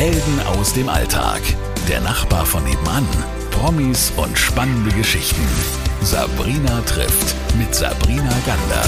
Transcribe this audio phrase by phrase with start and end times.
[0.00, 1.42] Helden aus dem Alltag.
[1.86, 3.06] Der Nachbar von nebenan.
[3.50, 5.46] Promis und spannende Geschichten.
[6.00, 8.82] Sabrina trifft mit Sabrina Gander.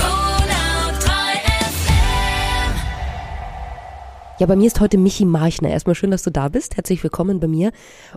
[4.38, 5.68] Ja, bei mir ist heute Michi Marchner.
[5.68, 6.76] Erstmal schön, dass du da bist.
[6.76, 7.72] Herzlich willkommen bei mir.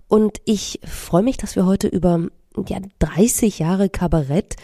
[0.08, 2.22] Und ich freue mich, dass wir heute über
[2.66, 4.56] ja, 30 Jahre Kabarett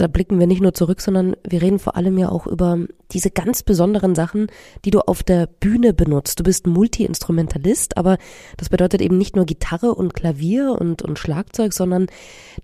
[0.00, 2.78] da blicken wir nicht nur zurück, sondern wir reden vor allem ja auch über
[3.12, 4.46] diese ganz besonderen Sachen,
[4.84, 6.38] die du auf der Bühne benutzt.
[6.38, 8.16] Du bist Multi-Instrumentalist, aber
[8.56, 12.06] das bedeutet eben nicht nur Gitarre und Klavier und, und Schlagzeug, sondern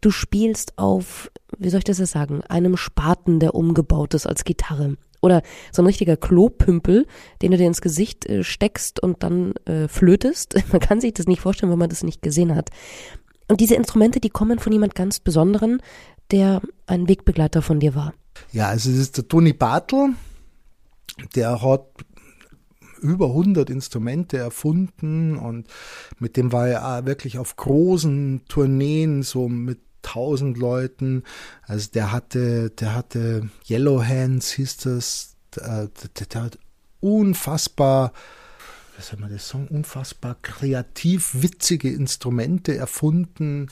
[0.01, 4.45] du spielst auf, wie soll ich das jetzt sagen, einem Spaten, der umgebaut ist als
[4.45, 4.97] Gitarre.
[5.21, 5.43] Oder
[5.73, 7.07] so ein richtiger Klopümpel,
[7.41, 10.55] den du dir ins Gesicht äh, steckst und dann äh, flötest.
[10.73, 12.71] Man kann sich das nicht vorstellen, wenn man das nicht gesehen hat.
[13.49, 15.83] Und diese Instrumente, die kommen von jemand ganz Besonderen,
[16.31, 18.15] der ein Wegbegleiter von dir war?
[18.53, 20.15] Ja, also es ist der Toni Bartel,
[21.35, 21.87] der hat
[23.01, 25.69] über 100 Instrumente erfunden und
[26.19, 31.23] mit dem war er wirklich auf großen Tourneen, so mit 1000 Leuten.
[31.63, 36.59] Also der hatte, der hatte Yellow Hands, hieß das, der, der, der hat
[37.01, 38.13] unfassbar,
[38.97, 43.69] wie soll man das sagen, unfassbar kreativ witzige Instrumente erfunden.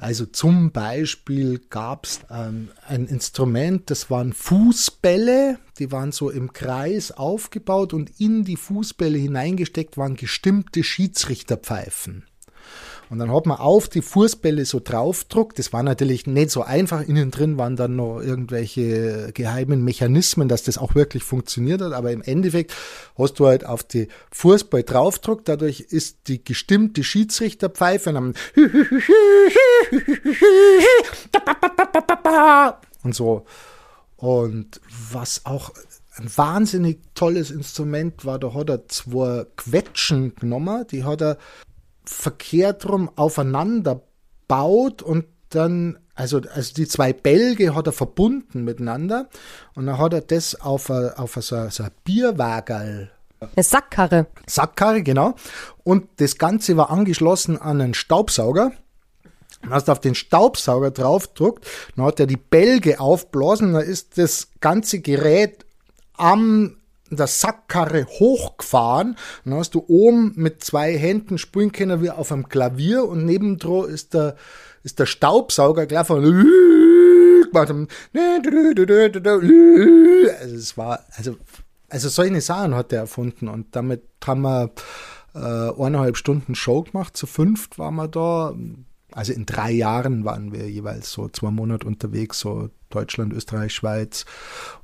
[0.00, 6.54] Also zum Beispiel gab es ähm, ein Instrument, das waren Fußbälle, die waren so im
[6.54, 12.24] Kreis aufgebaut und in die Fußbälle hineingesteckt waren gestimmte Schiedsrichterpfeifen.
[13.10, 15.58] Und dann hat man auf die Fußbälle so draufdruckt.
[15.58, 17.02] Das war natürlich nicht so einfach.
[17.02, 21.92] Innen drin waren dann noch irgendwelche geheimen Mechanismen, dass das auch wirklich funktioniert hat.
[21.92, 22.72] Aber im Endeffekt
[23.18, 25.48] hast du halt auf die Fußball draufdruckt.
[25.48, 28.38] Dadurch ist die gestimmte Schiedsrichterpfeife und,
[33.02, 33.44] und so.
[34.18, 34.80] Und
[35.10, 35.72] was auch
[36.14, 41.38] ein wahnsinnig tolles Instrument war, da hat er zwei Quetschen genommen, die hat er
[42.04, 44.02] verkehrt rum aufeinander
[44.48, 49.28] baut und dann, also, also die zwei Bälge hat er verbunden miteinander
[49.74, 53.10] und dann hat er das auf, a, auf a, so, so ein Bierwagerl
[53.40, 54.26] eine Sackkarre.
[54.46, 55.34] Sackkarre, genau.
[55.82, 58.72] Und das Ganze war angeschlossen an einen Staubsauger.
[59.62, 61.66] Dann hast du auf den Staubsauger draufgedruckt,
[61.96, 65.66] dann hat er die Bälge aufblasen, dann ist das ganze Gerät
[66.16, 66.79] am
[67.10, 69.16] der Sackkarre hochgefahren.
[69.44, 73.88] Dann hast du oben mit zwei Händen spielen können wie auf einem Klavier und nebendran
[73.88, 74.36] ist der,
[74.82, 76.22] ist der Staubsauger gleich von
[80.40, 81.36] also es war, also,
[81.88, 84.70] also solche Sachen hat er erfunden und damit haben wir
[85.34, 87.16] äh, eineinhalb Stunden Show gemacht.
[87.16, 88.54] Zu fünft waren wir da.
[89.12, 94.26] Also in drei Jahren waren wir jeweils so zwei Monate unterwegs, so Deutschland, Österreich, Schweiz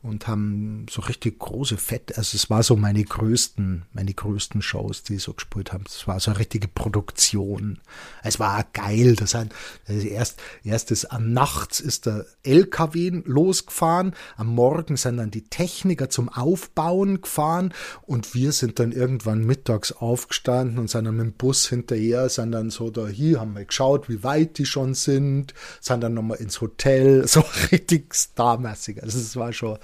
[0.02, 5.02] und haben so richtig große Fett, also es war so meine größten, meine größten Shows,
[5.02, 5.84] die so gespielt haben.
[5.86, 7.78] Es war so eine richtige Produktion.
[8.22, 9.16] Es war geil.
[9.16, 9.48] Das hat,
[9.86, 14.14] also erst, erstes am Nachts ist der LKW losgefahren.
[14.36, 17.72] Am Morgen sind dann die Techniker zum Aufbauen gefahren
[18.02, 22.52] und wir sind dann irgendwann mittags aufgestanden und sind dann mit dem Bus hinterher, sind
[22.52, 26.38] dann so da hier, haben wir geschaut, wie weit die schon sind, sind dann nochmal
[26.38, 29.02] ins Hotel, so richtig richtig starmäßig.
[29.02, 29.78] Also es war schon,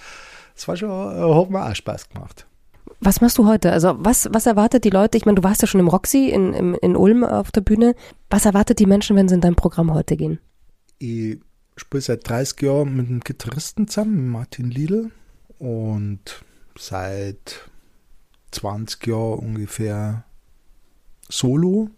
[0.57, 2.47] es war schon, äh, hat mir auch Spaß gemacht.
[3.01, 3.73] Was machst du heute?
[3.73, 5.19] Also was, was erwartet die Leute?
[5.19, 7.95] Ich meine, du warst ja schon im Roxy in, in, in Ulm auf der Bühne.
[8.31, 10.39] Was erwartet die Menschen, wenn sie in dein Programm heute gehen?
[10.99, 11.39] Ich
[11.77, 15.11] spiele seit 30 Jahren mit einem Gitarristen zusammen, Martin Lidl.
[15.59, 16.45] Und
[16.79, 17.69] seit
[18.53, 20.25] 20 Jahren ungefähr
[21.29, 21.91] solo.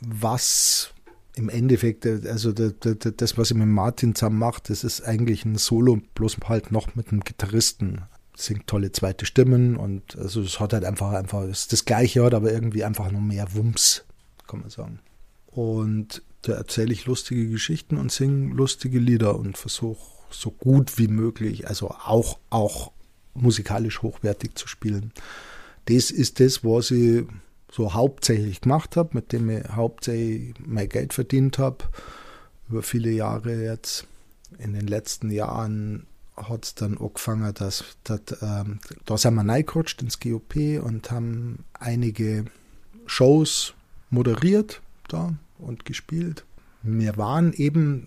[0.00, 0.92] Was
[1.38, 5.56] im Endeffekt, äh, also das, was ich mit Martin zusammen mache, das ist eigentlich ein
[5.56, 8.02] Solo, bloß halt noch mit einem Gitarristen.
[8.36, 12.34] Singt tolle zweite Stimmen und also es hat halt einfach, einfach, ist das gleiche hat,
[12.34, 14.04] aber irgendwie einfach noch mehr Wumms,
[14.46, 15.00] kann man sagen.
[15.46, 19.98] Und da erzähle ich lustige Geschichten und singe lustige Lieder und versuche
[20.30, 22.92] so gut wie möglich, also auch, auch
[23.34, 25.12] musikalisch hochwertig zu spielen.
[25.86, 27.24] Das ist das, was ich
[27.70, 31.84] so hauptsächlich gemacht habe, mit dem ich hauptsächlich mein Geld verdient habe,
[32.68, 34.06] über viele Jahre jetzt.
[34.58, 36.06] In den letzten Jahren
[36.36, 41.64] hat es dann angefangen, dass, dass ähm, da sind wir reingerutscht ins GOP und haben
[41.74, 42.46] einige
[43.06, 43.74] Shows
[44.10, 46.44] moderiert da und gespielt.
[46.82, 48.06] Wir waren eben,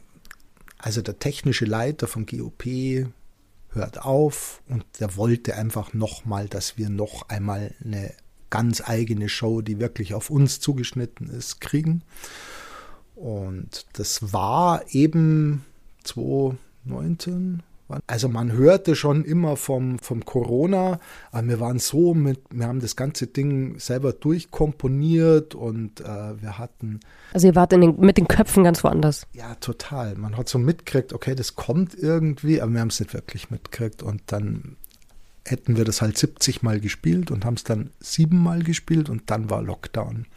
[0.78, 3.06] also der technische Leiter vom GOP
[3.70, 8.14] hört auf und der wollte einfach nochmal, dass wir noch einmal eine
[8.52, 12.04] ganz eigene Show, die wirklich auf uns zugeschnitten ist, kriegen.
[13.16, 15.66] Und das war eben
[16.04, 17.62] 2019
[18.08, 21.00] Also man hörte schon immer vom, vom Corona,
[21.32, 26.58] aber wir waren so mit, wir haben das ganze Ding selber durchkomponiert und äh, wir
[26.58, 27.02] hatten.
[27.34, 29.28] Also ihr wart den, mit den Köpfen ganz woanders.
[29.34, 30.16] Ja, total.
[30.16, 34.02] Man hat so mitgekriegt, okay, das kommt irgendwie, aber wir haben es nicht wirklich mitgekriegt
[34.02, 34.78] und dann
[35.46, 39.50] hätten wir das halt 70 Mal gespielt und haben es dann siebenmal gespielt und dann
[39.50, 40.28] war Lockdown.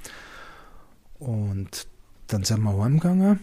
[1.18, 1.86] Und
[2.28, 3.40] dann sind wir heimgegangen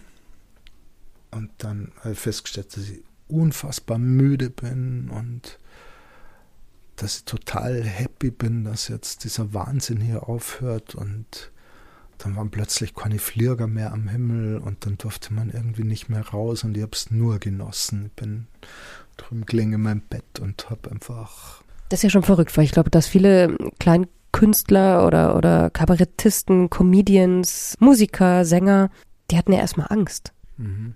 [1.30, 5.58] und dann habe ich festgestellt, dass ich unfassbar müde bin und
[6.96, 11.51] dass ich total happy bin, dass jetzt dieser Wahnsinn hier aufhört und
[12.18, 16.26] dann waren plötzlich keine Flieger mehr am Himmel und dann durfte man irgendwie nicht mehr
[16.28, 18.06] raus und ich habe es nur genossen.
[18.06, 18.46] Ich bin
[19.16, 21.62] drüben gelegen in meinem Bett und habe einfach.
[21.88, 27.76] Das ist ja schon verrückt, weil ich glaube, dass viele Kleinkünstler oder, oder Kabarettisten, Comedians,
[27.80, 28.90] Musiker, Sänger,
[29.30, 30.32] die hatten ja erstmal Angst.
[30.56, 30.94] Mhm.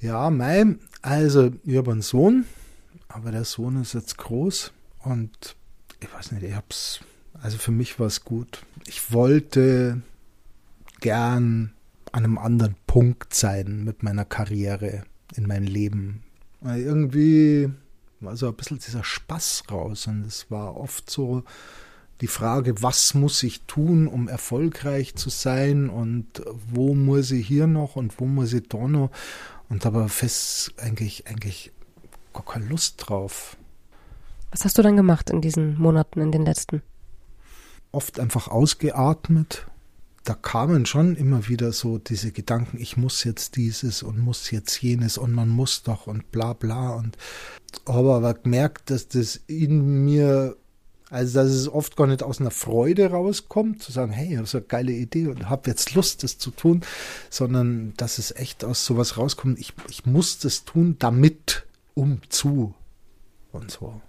[0.00, 2.46] Ja, mein, also ich habe einen Sohn,
[3.08, 5.56] aber der Sohn ist jetzt groß und
[6.00, 7.00] ich weiß nicht, ich hab's,
[7.40, 8.62] also für mich war es gut.
[8.86, 10.02] Ich wollte
[11.00, 11.72] gern
[12.12, 15.02] an einem anderen Punkt sein mit meiner Karriere
[15.34, 16.22] in meinem Leben.
[16.60, 17.70] Weil irgendwie
[18.20, 21.44] war so ein bisschen dieser Spaß raus und es war oft so,
[22.20, 27.66] die Frage, was muss ich tun, um erfolgreich zu sein und wo muss ich hier
[27.66, 29.10] noch und wo muss ich da noch
[29.68, 31.72] und aber fest eigentlich, eigentlich
[32.32, 33.56] gar keine Lust drauf.
[34.50, 36.82] Was hast du dann gemacht in diesen Monaten, in den letzten?
[37.92, 39.66] Oft einfach ausgeatmet.
[40.26, 44.82] Da kamen schon immer wieder so diese Gedanken, ich muss jetzt dieses und muss jetzt
[44.82, 47.16] jenes und man muss doch und bla bla und
[47.86, 50.56] habe aber gemerkt, dass das in mir
[51.10, 54.54] also, dass es oft gar nicht aus einer Freude rauskommt, zu sagen, hey, das ist
[54.56, 56.80] eine geile Idee und habe jetzt Lust, das zu tun,
[57.30, 61.64] sondern dass es echt aus sowas rauskommt, ich, ich muss das tun, damit,
[61.94, 62.74] um zu
[63.52, 64.00] und so.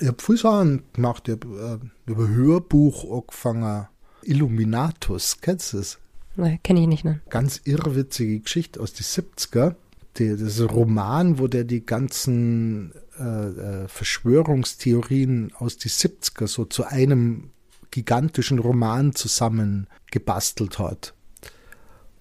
[0.00, 3.88] Ich habe viele Sachen gemacht, ich habe äh, über Hörbuch angefangen,
[4.22, 5.98] Illuminatus, kennst du das?
[6.36, 7.20] Nein, kenne ich nicht, ne?
[7.28, 9.74] Ganz irrwitzige Geschichte aus den 70er.
[10.16, 16.46] Die, das ist ein Roman, wo der die ganzen äh, äh, Verschwörungstheorien aus die 70er
[16.46, 17.50] so zu einem
[17.90, 21.14] gigantischen Roman zusammengebastelt hat.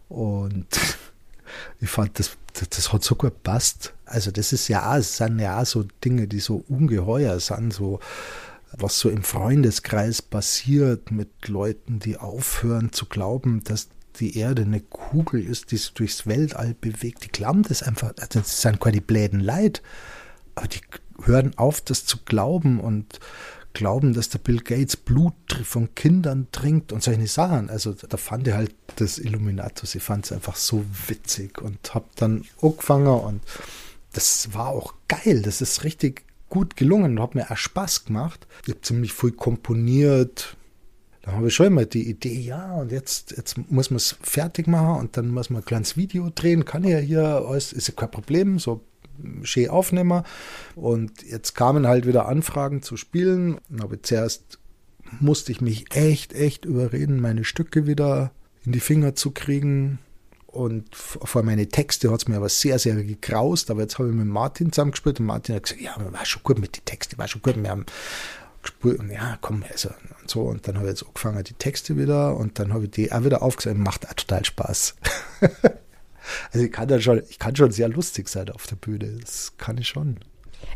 [0.08, 0.68] Und
[1.80, 3.94] ich fand, das, das, das hat so gut passt.
[4.06, 8.00] Also das ist ja, es sind ja auch so Dinge, die so ungeheuer sind, so
[8.78, 13.90] was so im Freundeskreis passiert mit Leuten, die aufhören zu glauben, dass
[14.20, 17.24] die Erde eine Kugel ist, die sich durchs Weltall bewegt.
[17.24, 19.82] Die glauben das einfach, also das sind keine bläden Leid
[20.60, 20.82] aber die
[21.24, 23.20] hören auf, das zu glauben und
[23.72, 25.34] glauben, dass der Bill Gates Blut
[25.64, 27.70] von Kindern trinkt und solche Sachen.
[27.70, 32.08] Also da fand ich halt das Illuminatus, ich fand es einfach so witzig und habe
[32.16, 33.42] dann angefangen und
[34.12, 38.48] das war auch geil, das ist richtig gut gelungen und hat mir auch Spaß gemacht.
[38.64, 40.58] Ich habe ziemlich viel komponiert.
[41.22, 44.68] Da habe ich schon immer die Idee, ja, und jetzt, jetzt muss man es fertig
[44.68, 46.66] machen und dann muss man ein kleines Video drehen.
[46.66, 48.82] Kann ja hier, alles, ist ja kein Problem, so
[49.44, 50.24] schön aufnehmen.
[50.76, 53.60] Und jetzt kamen halt wieder Anfragen zu spielen.
[53.80, 54.60] Aber zuerst
[55.20, 58.32] musste ich mich echt, echt überreden, meine Stücke wieder
[58.66, 60.00] in die Finger zu kriegen.
[60.52, 63.70] Und vor meine Texte hat es mir aber sehr, sehr gekraust.
[63.70, 66.60] Aber jetzt habe ich mit Martin zusammengespielt und Martin hat gesagt, ja, war schon gut
[66.60, 67.62] mit den Texten, war schon gut.
[67.62, 67.86] Wir haben
[68.62, 69.90] gespielt und ja, komm, also
[70.22, 70.42] und so.
[70.42, 73.24] Und dann habe ich jetzt angefangen, die Texte wieder und dann habe ich die auch
[73.24, 73.78] wieder aufgesagt.
[73.78, 74.96] Macht auch total Spaß.
[76.52, 79.18] Also ich kann da schon, ich kann schon sehr lustig sein auf der Bühne.
[79.20, 80.18] Das kann ich schon.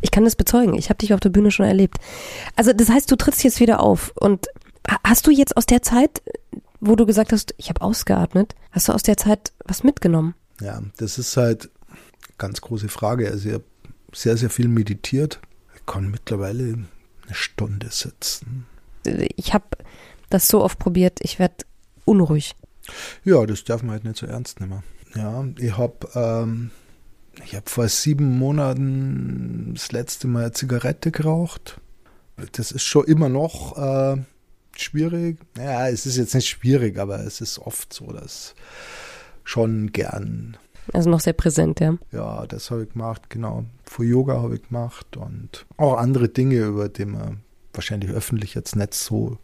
[0.01, 0.73] Ich kann das bezeugen.
[0.75, 1.97] Ich habe dich auf der Bühne schon erlebt.
[2.55, 4.11] Also das heißt, du trittst jetzt wieder auf.
[4.15, 4.47] Und
[5.03, 6.21] hast du jetzt aus der Zeit,
[6.85, 10.35] wo du gesagt hast, ich habe ausgeatmet, hast du aus der Zeit was mitgenommen?
[10.59, 11.97] Ja, das ist halt eine
[12.37, 13.29] ganz große Frage.
[13.29, 13.65] Also ich habe
[14.13, 15.39] sehr, sehr viel meditiert.
[15.75, 16.87] Ich kann mittlerweile eine
[17.31, 18.65] Stunde sitzen.
[19.35, 19.65] Ich habe
[20.29, 21.65] das so oft probiert, ich werde
[22.05, 22.55] unruhig.
[23.23, 24.83] Ja, das darf man halt nicht so ernst nehmen.
[25.15, 26.71] Ja, ich habe ähm,
[27.45, 31.79] ich hab vor sieben Monaten das letzte Mal eine Zigarette geraucht.
[32.53, 34.17] Das ist schon immer noch äh,
[34.81, 35.39] schwierig.
[35.55, 38.55] Naja, es ist jetzt nicht schwierig, aber es ist oft so, dass
[39.43, 40.57] schon gern.
[40.91, 41.97] Also noch sehr präsent, ja.
[42.11, 43.65] Ja, das habe ich gemacht, genau.
[43.85, 47.41] Für Yoga habe ich gemacht und auch andere Dinge, über die man
[47.73, 49.37] wahrscheinlich öffentlich jetzt nicht so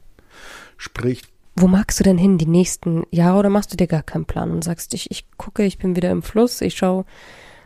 [0.77, 1.29] spricht.
[1.55, 4.51] Wo magst du denn hin die nächsten Jahre oder machst du dir gar keinen Plan
[4.51, 7.05] und sagst, ich, ich gucke, ich bin wieder im Fluss, ich schaue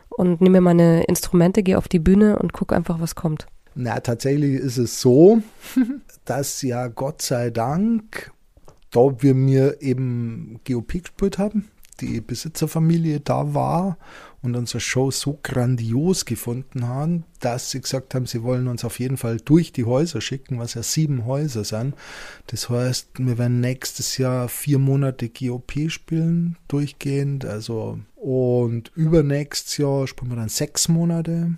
[0.08, 3.46] und nehme mir meine Instrumente, gehe auf die Bühne und gucke einfach, was kommt?
[3.74, 5.42] Na, tatsächlich ist es so,
[6.24, 8.32] dass ja Gott sei Dank,
[8.90, 11.68] da wir mir eben GOP gespielt haben,
[12.00, 13.98] die Besitzerfamilie da war
[14.42, 18.98] und unsere Show so grandios gefunden haben, dass sie gesagt haben, sie wollen uns auf
[19.00, 21.94] jeden Fall durch die Häuser schicken, was ja sieben Häuser sind.
[22.48, 30.06] Das heißt, wir werden nächstes Jahr vier Monate GOP spielen, durchgehend, also und übernächstes Jahr
[30.06, 31.54] spielen wir dann sechs Monate.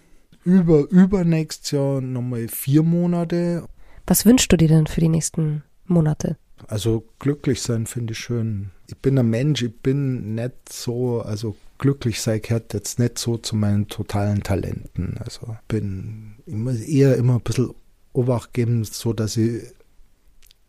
[0.47, 3.67] Über, übernächstes Jahr nochmal vier Monate.
[4.07, 6.37] Was wünschst du dir denn für die nächsten Monate?
[6.69, 8.71] Also glücklich sein finde ich schön.
[8.87, 13.39] Ich bin ein Mensch, ich bin nicht so, also glücklich sein gehört jetzt nicht so
[13.39, 15.19] zu meinen totalen Talenten.
[15.19, 17.75] Also bin immer eher immer ein bisschen
[18.13, 19.65] Obacht geben, so dass ich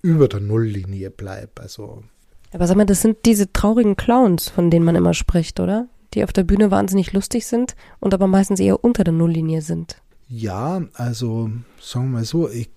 [0.01, 1.61] über der Nulllinie bleibe.
[1.61, 2.03] Also
[2.51, 5.87] aber sag mal, das sind diese traurigen Clowns, von denen man immer spricht, oder?
[6.13, 10.01] Die auf der Bühne wahnsinnig lustig sind und aber meistens eher unter der Nulllinie sind.
[10.29, 11.49] Ja, also
[11.81, 12.69] sagen wir mal so, ich,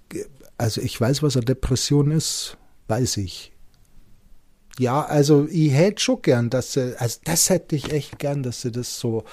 [0.59, 2.59] also ich weiß, was eine Depression ist,
[2.89, 3.53] weiß ich.
[4.79, 8.63] Ja, also ich hätte schon gern, dass sie, also das hätte ich echt gern, dass
[8.63, 9.25] sie das so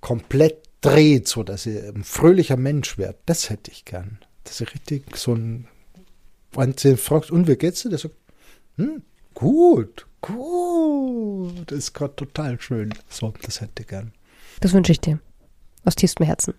[0.00, 3.16] komplett dreht, so dass sie ein fröhlicher Mensch wird.
[3.26, 4.18] Das hätte ich gern.
[4.44, 5.68] Dass sie richtig so ein,
[6.52, 7.88] wenn sie fragt, und wie geht's dir?
[7.90, 8.16] Der sagt,
[8.76, 9.02] hm,
[9.34, 11.70] gut, gut.
[11.70, 12.94] Das ist gerade total schön.
[13.08, 14.12] So, das hätte ich gern.
[14.60, 15.18] Das wünsche ich dir.
[15.84, 16.54] Aus tiefstem Herzen.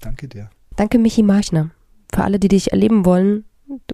[0.00, 0.50] Danke dir.
[0.76, 1.70] Danke, Michi Marchner.
[2.14, 3.44] Für alle, die dich erleben wollen,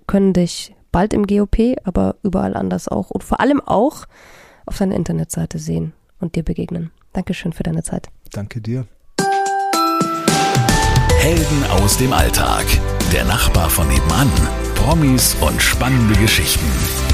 [0.07, 4.07] können dich bald im GOP, aber überall anders auch und vor allem auch
[4.67, 6.91] auf deiner Internetseite sehen und dir begegnen.
[7.13, 8.09] Dankeschön für deine Zeit.
[8.33, 8.87] Danke dir.
[11.19, 12.65] Helden aus dem Alltag.
[13.13, 14.31] Der Nachbar von nebenan.
[14.75, 17.14] Promis und spannende Geschichten.